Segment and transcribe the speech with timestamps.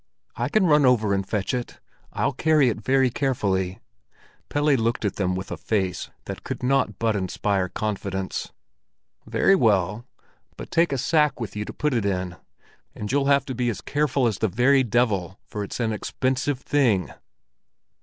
[0.35, 1.79] "I can run over and fetch it;
[2.11, 3.81] I'll carry it very carefully."
[4.49, 8.51] Pelle looked at them with a face that could not but inspire confidence.
[9.27, 10.07] "Very well;
[10.57, 12.35] but take a sack with you to put it in.
[12.95, 16.59] And you'll have to be as careful as the very devil, for it's an expensive
[16.61, 17.11] thing."